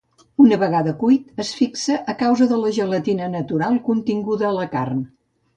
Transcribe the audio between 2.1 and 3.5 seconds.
a causa de la gelatina